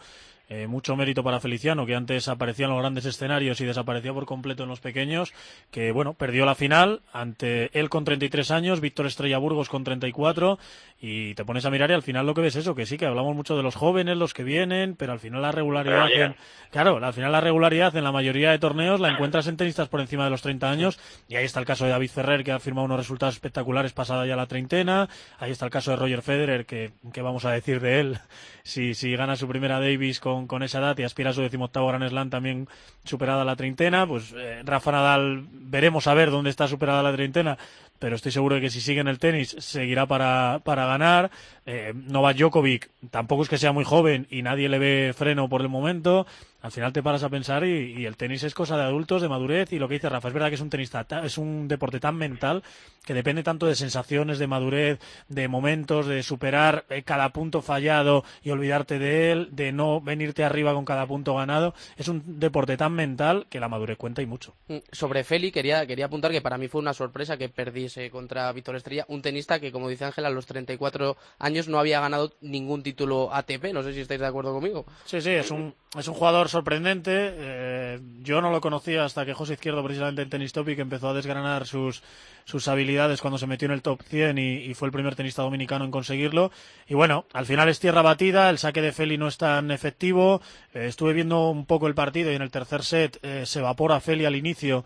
[0.49, 4.25] eh, mucho mérito para Feliciano, que antes aparecía en los grandes escenarios y desaparecía por
[4.25, 5.33] completo en los pequeños,
[5.71, 10.59] que bueno, perdió la final ante él con 33 años, Víctor Estrella Burgos con 34,
[10.99, 12.97] y te pones a mirar y al final lo que ves es eso, que sí,
[12.97, 16.35] que hablamos mucho de los jóvenes, los que vienen, pero al final la regularidad,
[16.71, 19.99] claro, al final la regularidad en la mayoría de torneos la encuentras en tenistas por
[19.99, 22.59] encima de los 30 años, y ahí está el caso de David Ferrer, que ha
[22.59, 25.09] firmado unos resultados espectaculares pasada ya la treintena.
[25.39, 28.19] Ahí está el caso de Roger Federer, que, ¿qué vamos a decir de él?
[28.67, 31.87] Si, si gana su primera Davis con, con esa edad y aspira a su decimoctavo
[31.87, 32.67] Grand Slam también
[33.03, 37.57] superada la treintena, pues eh, Rafa Nadal, veremos a ver dónde está superada la treintena,
[37.99, 41.31] pero estoy seguro de que si sigue en el tenis seguirá para, para ganar.
[41.65, 45.61] Eh, Novak Djokovic tampoco es que sea muy joven y nadie le ve freno por
[45.61, 46.27] el momento
[46.65, 49.71] al final te paras a pensar y, el tenis es cosa de adultos, de madurez
[49.71, 52.15] y lo que dice Rafa, es verdad que es un tenista, es un deporte tan
[52.15, 52.63] mental
[53.05, 54.99] que depende tanto de sensaciones, de madurez,
[55.29, 60.43] de momentos, de superar eh, cada punto fallado y olvidarte de él, de no venirte
[60.43, 61.75] arriba con cada punto ganado.
[61.97, 64.55] Es un deporte tan mental que la madurez cuenta y mucho.
[64.67, 68.51] Mm, sobre Feli quería, quería apuntar que para mí fue una sorpresa que perdiese contra
[68.53, 72.33] Víctor Estrella, un tenista que como dice Ángela a los 34 años no había ganado
[72.41, 74.85] ningún título ATP, no sé si estáis de acuerdo conmigo.
[75.05, 77.11] Sí, sí, es un, es un jugador sorprendente.
[77.13, 81.13] Eh, yo no lo conocía hasta que José Izquierdo, precisamente en Tennis Topic, empezó a
[81.13, 82.03] desgranar sus,
[82.43, 85.85] sus habilidades cuando se metió en el top 100 y, fue el primer tenista dominicano
[85.85, 86.51] en conseguirlo.
[86.87, 90.41] Y bueno, al final es tierra batida, el saque de Feli no es tan efectivo.
[90.73, 93.99] Eh, estuve viendo un poco el partido y en el tercer set eh, se evapora
[93.99, 94.83] Feli al inicio,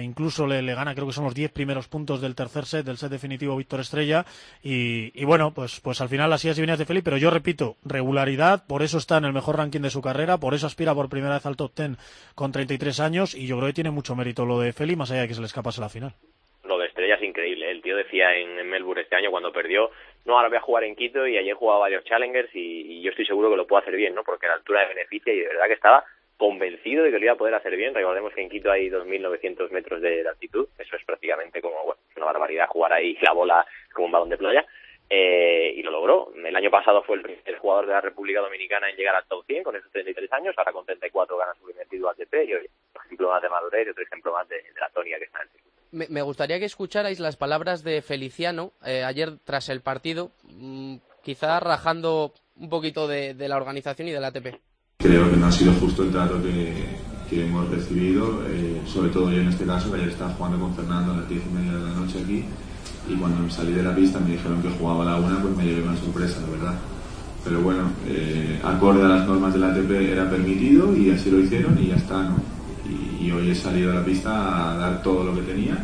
[0.00, 3.10] incluso le, gana, creo que son los 10 primeros puntos del tercer set, del set
[3.10, 4.24] definitivo Víctor Estrella.
[4.62, 8.64] Y, bueno, pues, pues al final así es y de Feli, pero yo repito, regularidad,
[8.66, 11.34] por eso está en el mejor ranking de su carrera, por eso aspira por primera
[11.34, 14.58] vez al top 10 con 33 años y yo creo que tiene mucho mérito lo
[14.58, 16.12] de Feli, más allá de que se le escapase la final
[17.14, 17.70] es increíble.
[17.70, 19.90] El tío decía en, Melbourne este año cuando perdió,
[20.24, 23.26] no, ahora voy a jugar en Quito y ayer jugaba varios Challengers y, yo estoy
[23.26, 24.22] seguro que lo puedo hacer bien, ¿no?
[24.24, 26.04] Porque la altura de beneficia y de verdad que estaba
[26.36, 27.94] convencido de que lo iba a poder hacer bien.
[27.94, 32.26] Recordemos que en Quito hay 2.900 metros de, altitud, eso es prácticamente como, bueno, una
[32.26, 34.64] barbaridad jugar ahí la bola como un balón de playa.
[35.14, 36.32] Eh, y lo logró.
[36.34, 39.62] El año pasado fue el, jugador de la República Dominicana en llegar al top 100
[39.62, 43.04] con esos 33 años, ahora con 34 gana su primer título ATP y hoy, por
[43.04, 45.42] ejemplo más de madurez y otro ejemplo más de, de la tónica que está en
[45.42, 50.32] el circuito me, gustaría que escucharais las palabras de Feliciano eh, ayer tras el partido.
[50.44, 54.58] Mm, quizá rajando un poquito de, la organización y del ATP.
[54.98, 59.40] Creo que no ha sido justo el trato que, hemos recibido, eh, sobre todo yo
[59.40, 61.84] en este caso, que ayer estaba jugando con Fernando a las 10 y media de
[61.84, 62.44] la noche aquí,
[63.08, 65.82] y cuando salí de la pista me dijeron que jugaba la una, pues me llevé
[65.82, 66.74] una sorpresa, la verdad.
[67.44, 71.76] Pero bueno, eh, acorde a las normas del ATP era permitido y así lo hicieron
[71.82, 72.36] y ya está, ¿no?
[73.20, 75.78] Y, hoy he salido a la pista a dar todo lo que tenía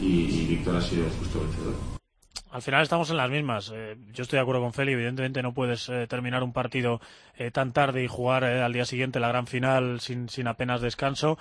[0.00, 1.98] y, y Víctor ha sido justo vencedor
[2.50, 3.70] al final estamos en las mismas.
[3.74, 7.00] Eh, yo estoy de acuerdo con Feli, evidentemente no puedes eh, terminar un partido
[7.36, 11.38] eh, tan tarde y jugar al día siguiente la gran final sin, sin apenas descanso,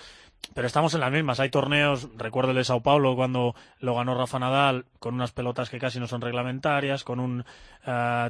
[0.53, 1.39] pero estamos en las mismas.
[1.39, 5.69] Hay torneos, recuerdo el de Sao Paulo cuando lo ganó Rafa Nadal con unas pelotas
[5.69, 7.45] que casi no son reglamentarias, con un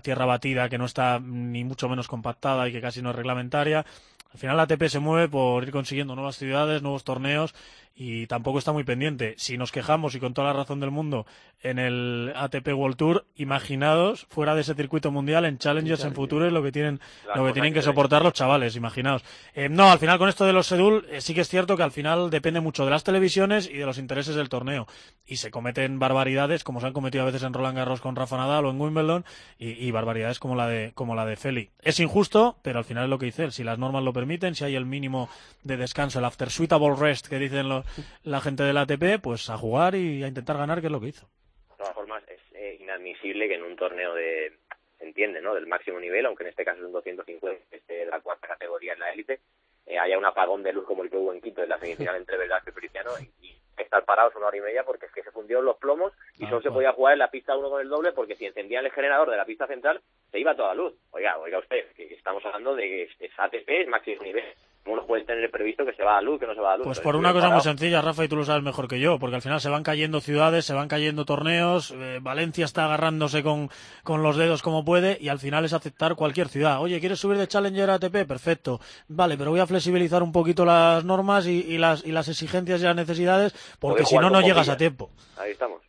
[0.02, 3.86] tierra batida que no está ni mucho menos compactada y que casi no es reglamentaria.
[4.34, 7.56] Al final la ATP se mueve por ir consiguiendo nuevas ciudades, nuevos torneos
[8.00, 9.34] y tampoco está muy pendiente.
[9.38, 11.26] Si nos quejamos y con toda la razón del mundo
[11.62, 16.54] en el ATP World Tour, imaginados fuera de ese circuito mundial en Challengers, en Futures,
[16.54, 17.02] lo que tienen,
[17.34, 19.24] lo que tienen que soportar los chavales, imaginaos.
[19.56, 21.82] Eh, no, al final con esto de los Sedul, eh, sí que es cierto que
[21.82, 24.86] al final depende mucho de las televisiones y de los intereses del torneo.
[25.26, 28.38] Y se cometen barbaridades, como se han cometido a veces en Roland Garros con Rafa
[28.38, 29.26] Nadal o en Wimbledon,
[29.58, 31.72] y, barbaridades como la de, como la de Feli.
[31.82, 33.52] Es injusto, pero al final es lo que dice él.
[33.52, 35.30] Si las normas lo permiten, si hay el mínimo
[35.64, 37.87] de descanso, el after suitable rest que dicen los
[38.24, 41.08] la gente del ATP, pues a jugar y a intentar ganar, que es lo que
[41.08, 41.28] hizo.
[41.70, 44.54] De todas formas, es eh, inadmisible que en un torneo de,
[44.98, 45.54] se entiende, ¿no?
[45.54, 48.94] Del máximo nivel, aunque en este caso es un 250, este, de la cuarta categoría
[48.94, 49.40] en la élite,
[49.86, 52.16] eh, haya un apagón de luz como el que hubo en Quito en la semifinal
[52.18, 55.32] entre Velázquez y Feliciano y, estar parados una hora y media porque es que se
[55.32, 58.12] fundieron los plomos y solo se podía jugar en la pista uno con el doble
[58.12, 60.96] porque si encendían el generador de la pista central se iba toda luz.
[61.12, 64.44] Oiga, oiga usted, que estamos hablando de que es ATP, es máximo nivel.
[64.88, 66.78] ¿Cómo no puedes tener previsto que se va a luz, que no se va a
[66.78, 66.86] luz?
[66.86, 69.36] Pues por una cosa muy sencilla, Rafa, y tú lo sabes mejor que yo, porque
[69.36, 73.70] al final se van cayendo ciudades, se van cayendo torneos, eh, Valencia está agarrándose con,
[74.04, 76.80] con los dedos como puede, y al final es aceptar cualquier ciudad.
[76.80, 78.26] Oye, ¿quieres subir de Challenger a ATP?
[78.26, 78.80] Perfecto.
[79.10, 82.86] Vale, pero voy a flexibilizar un poquito las normas y, las, y las exigencias y
[82.86, 85.10] las necesidades, porque si no, no llegas a tiempo.
[85.38, 85.82] Ahí estamos.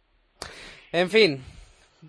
[0.91, 1.45] En fin,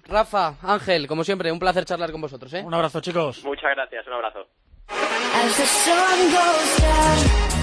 [0.07, 2.51] Rafa, Ángel, como siempre, un placer charlar con vosotros.
[2.55, 2.63] ¿eh?
[2.65, 3.43] Un abrazo, chicos.
[3.43, 4.47] Muchas gracias, un abrazo.
[5.41, 7.58] As the sun goes down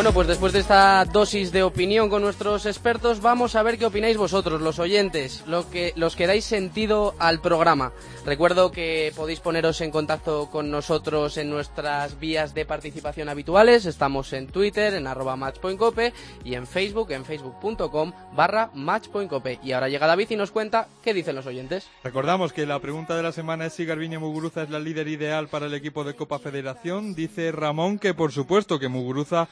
[0.00, 3.84] Bueno, pues después de esta dosis de opinión con nuestros expertos, vamos a ver qué
[3.84, 7.92] opináis vosotros, los oyentes, lo que, los que dais sentido al programa.
[8.24, 13.84] Recuerdo que podéis poneros en contacto con nosotros en nuestras vías de participación habituales.
[13.84, 19.58] Estamos en Twitter, en arroba matchpointcope y en Facebook, en facebook.com barra matchpointcope.
[19.62, 21.88] Y ahora llega David y nos cuenta qué dicen los oyentes.
[22.04, 25.48] Recordamos que la pregunta de la semana es si Garbiñe Muguruza es la líder ideal
[25.48, 27.14] para el equipo de Copa Federación.
[27.14, 29.48] Dice Ramón que por supuesto que Muguruza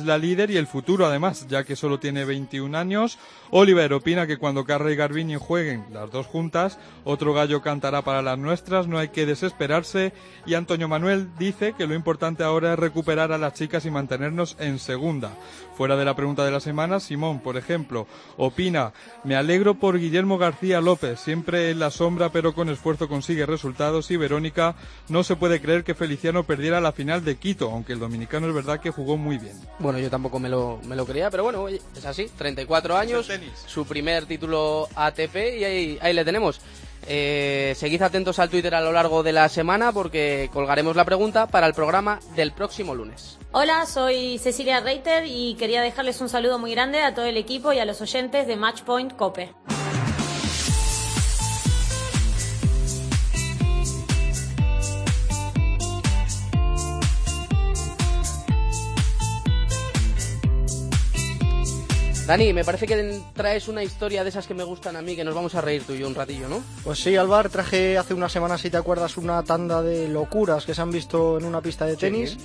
[0.00, 3.18] la líder y el futuro además, ya que solo tiene 21 años.
[3.50, 8.22] Oliver opina que cuando Carra y Garbiñe jueguen las dos juntas, otro gallo cantará para
[8.22, 10.14] las nuestras, no hay que desesperarse.
[10.46, 14.56] Y Antonio Manuel dice que lo importante ahora es recuperar a las chicas y mantenernos
[14.58, 15.36] en segunda.
[15.76, 18.92] Fuera de la pregunta de la semana, Simón, por ejemplo, opina,
[19.24, 24.10] me alegro por Guillermo García López, siempre en la sombra pero con esfuerzo consigue resultados
[24.10, 24.76] y Verónica,
[25.08, 28.54] no se puede creer que Feliciano perdiera la final de Quito, aunque el dominicano es
[28.54, 29.56] verdad que jugó muy bien.
[29.82, 33.28] Bueno, yo tampoco me lo, me lo creía, pero bueno, es así, 34 años,
[33.66, 36.60] su primer título ATP y ahí, ahí le tenemos.
[37.04, 41.48] Eh, seguid atentos al Twitter a lo largo de la semana porque colgaremos la pregunta
[41.48, 43.38] para el programa del próximo lunes.
[43.50, 47.72] Hola, soy Cecilia Reiter y quería dejarles un saludo muy grande a todo el equipo
[47.72, 49.52] y a los oyentes de Matchpoint Cope.
[62.26, 65.24] Dani, me parece que traes una historia de esas que me gustan a mí, que
[65.24, 66.62] nos vamos a reír tú y yo un ratillo, ¿no?
[66.84, 70.72] Pues sí, Alvar, traje hace una semana, si te acuerdas, una tanda de locuras que
[70.72, 72.36] se han visto en una pista de tenis.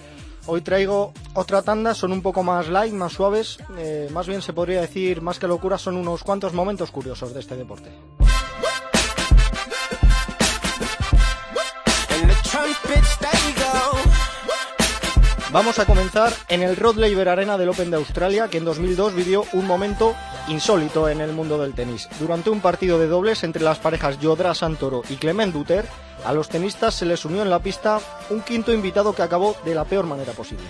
[0.48, 4.54] Hoy traigo otra tanda, son un poco más light, más suaves, eh, más bien se
[4.54, 7.92] podría decir, más que locuras, son unos cuantos momentos curiosos de este deporte.
[15.52, 19.16] Vamos a comenzar en el Rod Laver Arena del Open de Australia, que en 2002
[19.16, 20.14] vivió un momento
[20.50, 22.10] insólito en el mundo del tenis.
[22.20, 25.86] Durante un partido de dobles entre las parejas Yodra Santoro y Clement Duter,
[26.26, 29.74] a los tenistas se les unió en la pista un quinto invitado que acabó de
[29.74, 30.66] la peor manera posible.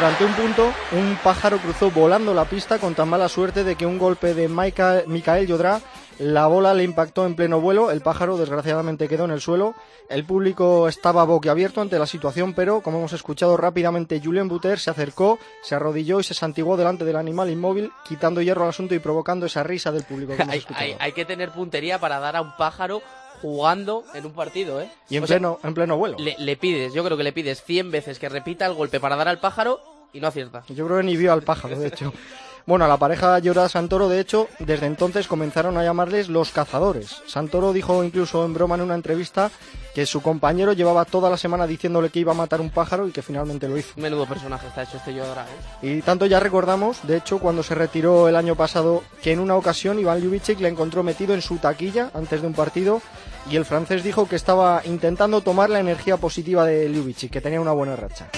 [0.00, 3.84] Durante un punto, un pájaro cruzó volando la pista con tan mala suerte de que
[3.84, 5.82] un golpe de Mikael Yodra,
[6.18, 9.74] la bola le impactó en pleno vuelo, el pájaro desgraciadamente quedó en el suelo,
[10.08, 14.88] el público estaba boquiabierto ante la situación, pero como hemos escuchado rápidamente, Julien Buter se
[14.90, 19.00] acercó, se arrodilló y se santiguó delante del animal inmóvil, quitando hierro al asunto y
[19.00, 20.34] provocando esa risa del público.
[20.34, 20.84] que hemos hay, escuchado.
[20.86, 23.02] hay- hay que tener puntería para dar a un pájaro
[23.42, 24.90] jugando en un partido, ¿eh?
[25.08, 26.16] Y en O sea, pleno, en pleno vuelo.
[26.18, 29.16] le, le pides, yo creo que le pides 100 veces que repita el golpe para
[29.16, 29.80] dar al pájaro
[30.12, 30.64] y no acierta.
[30.68, 32.12] Yo creo que ni vio al pájaro, de hecho.
[32.66, 37.22] Bueno, a la pareja Llora Santoro, de hecho, desde entonces comenzaron a llamarles los cazadores.
[37.26, 39.50] Santoro dijo incluso en broma en una entrevista
[39.94, 43.12] que su compañero llevaba toda la semana diciéndole que iba a matar un pájaro y
[43.12, 43.94] que finalmente lo hizo.
[43.96, 45.46] Menudo personaje está hecho este Yodra,
[45.82, 45.98] ¿eh?
[45.98, 49.56] Y tanto ya recordamos, de hecho, cuando se retiró el año pasado, que en una
[49.56, 53.02] ocasión Iván Ljubicic le encontró metido en su taquilla antes de un partido
[53.50, 57.60] y el francés dijo que estaba intentando tomar la energía positiva de Ljubicic, que tenía
[57.60, 58.28] una buena racha.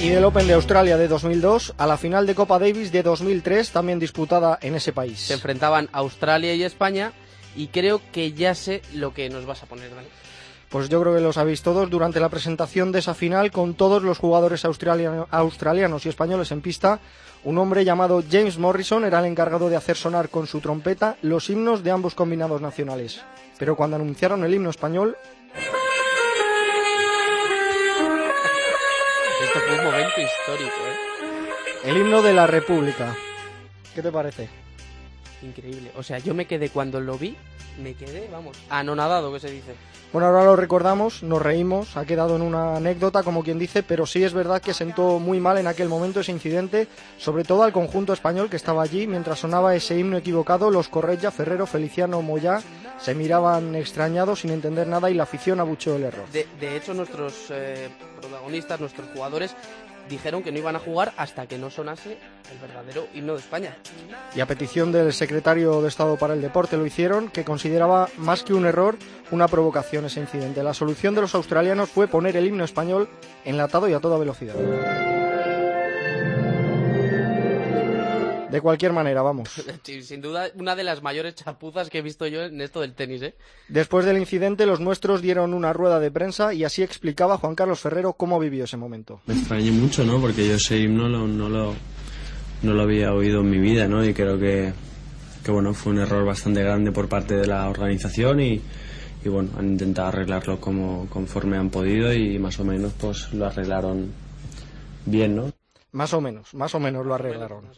[0.00, 3.70] Y del Open de Australia de 2002 a la final de Copa Davis de 2003,
[3.72, 5.18] también disputada en ese país.
[5.18, 7.12] Se enfrentaban Australia y España
[7.56, 10.06] y creo que ya sé lo que nos vas a poner, Dani.
[10.68, 14.02] Pues yo creo que lo sabéis todos durante la presentación de esa final con todos
[14.02, 17.00] los jugadores australiano- australianos y españoles en pista.
[17.42, 21.50] Un hombre llamado James Morrison era el encargado de hacer sonar con su trompeta los
[21.50, 23.22] himnos de ambos combinados nacionales.
[23.58, 25.16] Pero cuando anunciaron el himno español,
[30.18, 31.90] momento histórico, ¿eh?
[31.90, 33.16] el himno de la República.
[33.94, 34.48] ¿Qué te parece?
[35.42, 35.92] Increíble.
[35.96, 37.36] O sea, yo me quedé cuando lo vi,
[37.80, 39.74] me quedé, vamos, anonadado, que se dice.
[40.12, 44.06] Bueno, ahora lo recordamos, nos reímos, ha quedado en una anécdota, como quien dice, pero
[44.06, 47.72] sí es verdad que sentó muy mal en aquel momento ese incidente, sobre todo al
[47.72, 50.70] conjunto español que estaba allí mientras sonaba ese himno equivocado.
[50.70, 52.60] Los Correia, Ferrero, Feliciano, Moyá
[52.98, 56.26] se miraban extrañados sin entender nada y la afición abucheó el error.
[56.32, 57.88] De, de hecho, nuestros eh,
[58.20, 59.54] protagonistas, nuestros jugadores,
[60.08, 62.18] dijeron que no iban a jugar hasta que no sonase
[62.50, 63.76] el verdadero himno de España.
[64.34, 68.42] Y a petición del secretario de Estado para el Deporte lo hicieron, que consideraba más
[68.42, 68.96] que un error
[69.30, 70.62] una provocación ese incidente.
[70.62, 73.08] La solución de los australianos fue poner el himno español
[73.44, 74.54] enlatado y a toda velocidad.
[78.50, 79.48] De cualquier manera, vamos.
[80.02, 83.20] Sin duda, una de las mayores chapuzas que he visto yo en esto del tenis,
[83.22, 83.34] ¿eh?
[83.68, 87.80] Después del incidente, los nuestros dieron una rueda de prensa y así explicaba Juan Carlos
[87.80, 89.20] Ferrero cómo vivió ese momento.
[89.26, 90.20] Me extrañé mucho, ¿no?
[90.20, 91.74] Porque yo ese himno lo- no, lo,
[92.62, 94.04] no lo había oído en mi vida, ¿no?
[94.04, 94.72] Y creo que,
[95.44, 98.62] que bueno, fue un error bastante grande por parte de la organización y,
[99.24, 103.46] y bueno, han intentado arreglarlo como conforme han podido y más o menos pues lo
[103.46, 104.10] arreglaron
[105.04, 105.52] bien, ¿no?
[105.92, 107.70] Más o menos, más o menos lo arreglaron.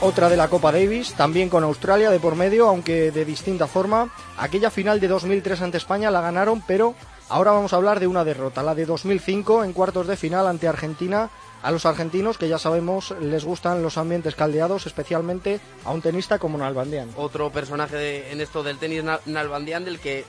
[0.00, 4.12] Otra de la Copa Davis, también con Australia de por medio, aunque de distinta forma.
[4.36, 6.94] Aquella final de 2003 ante España la ganaron, pero
[7.28, 10.68] ahora vamos a hablar de una derrota, la de 2005 en cuartos de final ante
[10.68, 11.30] Argentina.
[11.62, 16.38] A los argentinos, que ya sabemos, les gustan los ambientes caldeados, especialmente a un tenista
[16.38, 17.08] como Nalbandian.
[17.16, 20.24] Otro personaje de- en esto del tenis na- nalbandián del que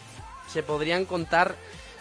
[0.51, 1.55] se podrían contar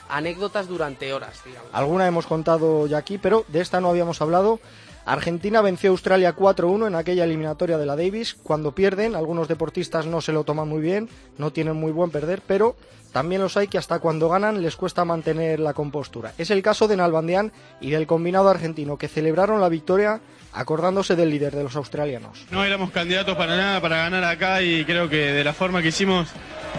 [0.08, 1.68] anécdotas durante horas, digamos.
[1.72, 4.60] Alguna hemos contado ya aquí, pero de esta no habíamos hablado.
[5.06, 8.34] Argentina venció a Australia 4-1 en aquella eliminatoria de la Davis.
[8.42, 12.42] Cuando pierden, algunos deportistas no se lo toman muy bien, no tienen muy buen perder,
[12.44, 12.74] pero
[13.12, 16.32] también los hay que hasta cuando ganan les cuesta mantener la compostura.
[16.38, 20.20] Es el caso de Nalbandián y del combinado argentino, que celebraron la victoria
[20.52, 22.44] acordándose del líder de los australianos.
[22.50, 25.88] No éramos candidatos para nada para ganar acá y creo que de la forma que
[25.88, 26.28] hicimos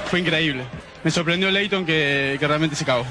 [0.08, 0.66] fue increíble.
[1.02, 3.06] Me sorprendió Leighton que, que realmente se cagó.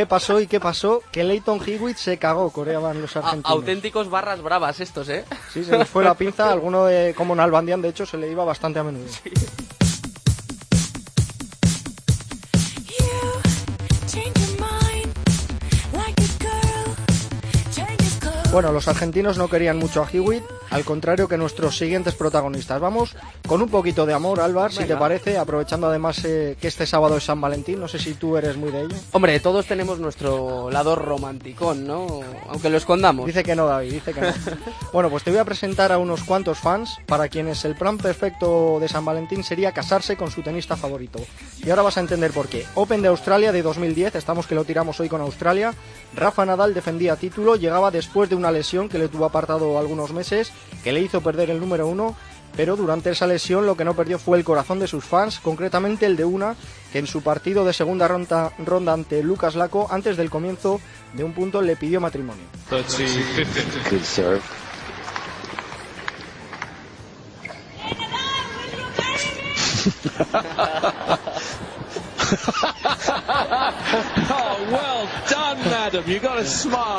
[0.00, 0.40] Qué pasó?
[0.40, 1.02] ¿Y qué pasó?
[1.12, 3.50] Que Leighton Hewitt se cagó, coreaban los A- argentinos.
[3.50, 5.24] auténticos barras bravas estos, ¿eh?
[5.52, 6.50] Sí, se les fue la pinza.
[6.52, 9.06] Alguno de, como Nalbandián, de hecho, se le iba bastante a menudo.
[18.52, 22.80] Bueno, los argentinos no querían mucho a Hewitt, al contrario que nuestros siguientes protagonistas.
[22.80, 23.14] Vamos
[23.46, 27.16] con un poquito de amor, Álvar, si te parece, aprovechando además eh, que este sábado
[27.16, 27.78] es San Valentín.
[27.78, 28.96] No sé si tú eres muy de ello.
[29.12, 32.22] Hombre, todos tenemos nuestro lado romanticón, ¿no?
[32.48, 33.24] Aunque lo escondamos.
[33.24, 34.32] Dice que no, David, dice que no.
[34.92, 38.78] bueno, pues te voy a presentar a unos cuantos fans para quienes el plan perfecto
[38.80, 41.20] de San Valentín sería casarse con su tenista favorito.
[41.64, 42.66] Y ahora vas a entender por qué.
[42.74, 45.72] Open de Australia de 2010, estamos que lo tiramos hoy con Australia.
[46.16, 50.50] Rafa Nadal defendía título, llegaba después de una lesión que le tuvo apartado algunos meses,
[50.82, 52.16] que le hizo perder el número uno,
[52.56, 56.06] pero durante esa lesión lo que no perdió fue el corazón de sus fans, concretamente
[56.06, 56.56] el de una
[56.92, 60.80] que en su partido de segunda ronda, ronda ante Lucas Laco, antes del comienzo
[61.12, 62.44] de un punto, le pidió matrimonio.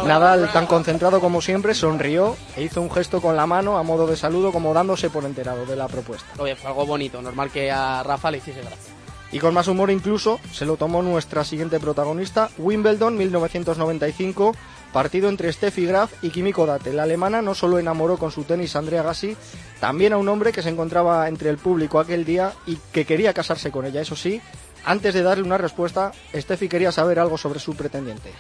[0.05, 4.07] Nadal, tan concentrado como siempre, sonrió e hizo un gesto con la mano a modo
[4.07, 6.27] de saludo, como dándose por enterado de la propuesta.
[6.37, 8.93] Oye, fue algo bonito, normal que a Rafa le hiciese gracia.
[9.31, 14.53] Y con más humor incluso se lo tomó nuestra siguiente protagonista, Wimbledon 1995,
[14.91, 16.91] partido entre Steffi Graf y Kimiko Date.
[16.91, 19.37] La alemana no solo enamoró con su tenis a Andrea Gassi,
[19.79, 23.33] también a un hombre que se encontraba entre el público aquel día y que quería
[23.33, 24.01] casarse con ella.
[24.01, 24.41] Eso sí,
[24.85, 28.31] antes de darle una respuesta, Steffi quería saber algo sobre su pretendiente.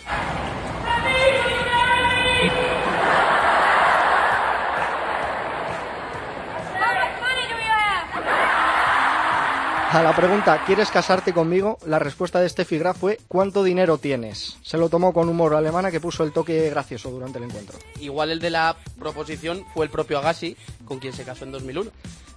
[9.91, 11.77] A la pregunta ¿quieres casarte conmigo?
[11.85, 14.57] La respuesta de Steffi Graf fue ¿cuánto dinero tienes?
[14.63, 17.77] Se lo tomó con humor alemana que puso el toque gracioso durante el encuentro.
[17.99, 21.91] Igual el de la proposición fue el propio Agassi, con quien se casó en 2001.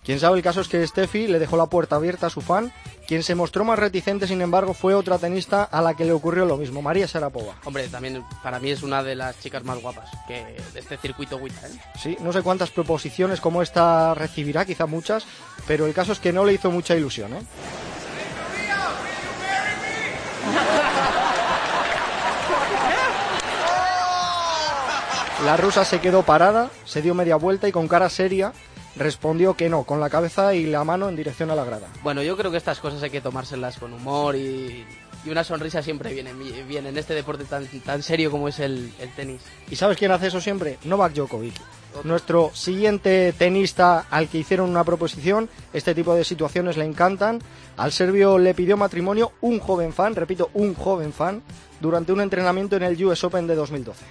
[0.04, 2.70] Quien sabe el caso es que Steffi le dejó la puerta abierta a su fan.
[3.06, 6.44] Quien se mostró más reticente, sin embargo, fue otra tenista a la que le ocurrió
[6.44, 7.54] lo mismo, María Sarapova.
[7.64, 11.36] Hombre, también para mí es una de las chicas más guapas que de este circuito
[11.36, 11.68] WTA.
[11.68, 11.70] ¿eh?
[11.98, 15.26] Sí, no sé cuántas proposiciones como esta recibirá, quizá muchas,
[15.66, 17.32] pero el caso es que no le hizo mucha ilusión.
[17.32, 17.42] ¿eh?
[25.46, 28.52] La rusa se quedó parada, se dio media vuelta y con cara seria
[28.96, 31.88] respondió que no, con la cabeza y la mano en dirección a la grada.
[32.02, 34.84] Bueno, yo creo que estas cosas hay que tomárselas con humor y,
[35.24, 38.92] y una sonrisa siempre viene bien en este deporte tan, tan serio como es el,
[39.00, 39.40] el tenis.
[39.70, 40.78] ¿Y sabes quién hace eso siempre?
[40.84, 41.54] Novak Djokovic.
[42.02, 47.40] Nuestro siguiente tenista al que hicieron una proposición, este tipo de situaciones le encantan.
[47.76, 51.42] Al serbio le pidió matrimonio un joven fan, repito, un joven fan,
[51.80, 54.04] durante un entrenamiento en el US Open de 2012.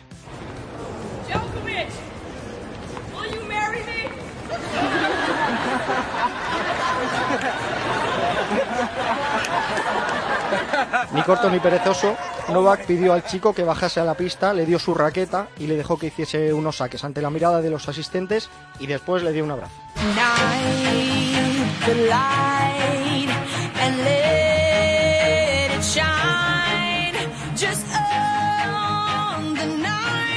[11.12, 12.16] Ni corto ni perezoso,
[12.50, 15.76] Novak pidió al chico que bajase a la pista, le dio su raqueta y le
[15.76, 19.44] dejó que hiciese unos saques ante la mirada de los asistentes y después le dio
[19.44, 19.74] un abrazo.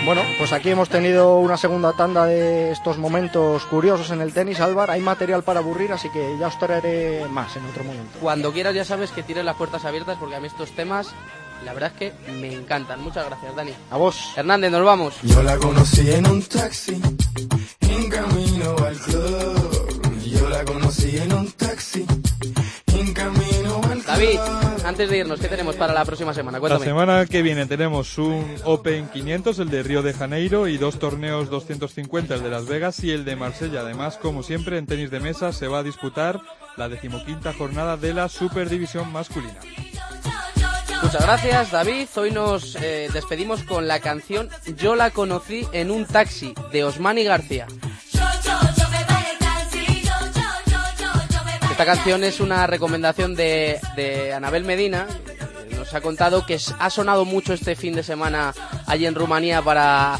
[0.06, 4.60] Bueno, pues aquí hemos tenido una segunda tanda de estos momentos curiosos en el tenis,
[4.60, 4.92] Álvaro.
[4.92, 8.16] Hay material para aburrir, así que ya os traeré más en otro momento.
[8.20, 11.08] Cuando quieras ya sabes que tienes las puertas abiertas porque a mí estos temas,
[11.64, 13.02] la verdad es que me encantan.
[13.02, 13.72] Muchas gracias, Dani.
[13.90, 14.32] A vos.
[14.36, 15.16] Hernández, nos vamos.
[15.24, 17.02] Yo la conocí en un taxi,
[17.80, 20.22] en camino al club.
[20.24, 22.06] Yo la conocí en un taxi,
[22.86, 24.06] en camino al club.
[24.06, 24.38] David,
[24.86, 26.58] antes de irnos, ¿qué tenemos para la próxima semana?
[26.58, 26.84] La Cuéntame.
[26.84, 31.50] semana que viene tenemos un Open 500, el de Río de Janeiro, y dos torneos
[31.50, 33.80] 250, el de Las Vegas y el de Marsella.
[33.80, 36.40] Además, como siempre, en tenis de mesa se va a disputar
[36.76, 39.58] la decimoquinta jornada de la Superdivisión masculina.
[41.02, 42.08] Muchas gracias, David.
[42.16, 47.24] Hoy nos eh, despedimos con la canción Yo la conocí en un taxi de Osmani
[47.24, 47.66] García.
[51.76, 55.06] Esta canción es una recomendación de, Anabel Medina.
[55.72, 58.54] Nos ha contado que ha sonado mucho este fin de semana
[58.86, 60.18] allí en Rumanía para,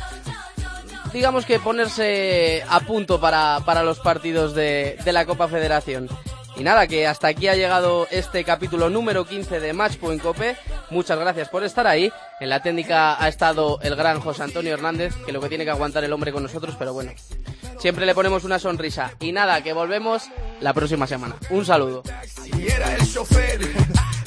[1.15, 6.11] digamos que ponerse a punto para, para los partidos de la Copa Federación.
[6.59, 10.57] Y nada, que hasta aquí ha llegado este capítulo número 15 de Matchpoint Cope.
[10.89, 12.11] Muchas gracias por estar ahí.
[12.41, 15.71] En la técnica ha estado el gran José Antonio Hernández, que lo que tiene que
[15.71, 17.13] aguantar el hombre con nosotros, pero bueno,
[17.79, 19.13] siempre le ponemos una sonrisa.
[19.21, 20.31] Y nada, que volvemos
[20.61, 21.37] la próxima semana.
[21.51, 22.03] Un saludo.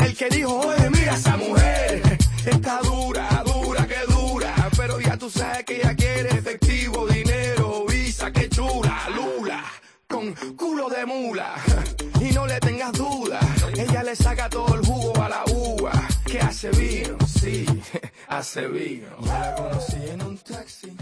[0.05, 5.31] El que dijo, oye, mira esa mujer, está dura, dura, que dura, pero ya tú
[5.31, 7.07] sabes que ella quiere efectivo,
[10.09, 11.53] con culo de mula,
[12.19, 13.39] y no le tengas duda,
[13.77, 15.91] ella le saca todo el jugo a la uva,
[16.25, 17.65] que hace vino, sí,
[18.27, 19.07] hace vino.
[19.21, 20.97] Yo la conocí en un taxi,